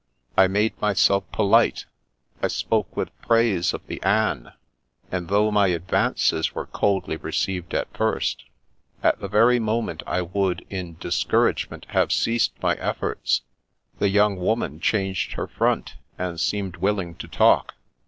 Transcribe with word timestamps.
"I 0.35 0.47
made 0.47 0.81
myself 0.81 1.31
polite. 1.31 1.85
I 2.41 2.47
spoke 2.47 2.97
with 2.97 3.15
praise 3.21 3.71
of 3.71 3.85
the 3.85 4.01
ones, 4.03 4.47
and 5.11 5.27
though 5.27 5.51
my 5.51 5.67
advances 5.67 6.55
were 6.55 6.65
coldly 6.65 7.17
received 7.17 7.75
at 7.75 7.95
first, 7.95 8.45
at 9.03 9.19
the 9.19 9.27
very 9.27 9.59
moment 9.59 10.01
I 10.07 10.23
would 10.23 10.65
in 10.71 10.95
discourage 10.95 11.69
ment 11.69 11.85
have 11.89 12.11
ceased 12.11 12.53
my 12.63 12.73
efforts, 12.77 13.41
the 13.99 14.09
young 14.09 14.37
woman 14.37 14.79
changed 14.79 15.33
her 15.33 15.45
front, 15.45 15.97
and 16.17 16.39
seemed 16.39 16.77
willing 16.77 17.13
to 17.17 17.27
talk. 17.27 17.75